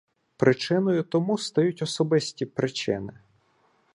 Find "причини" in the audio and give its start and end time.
2.45-3.13